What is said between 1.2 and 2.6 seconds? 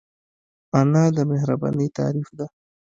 مهربانۍ تعریف ده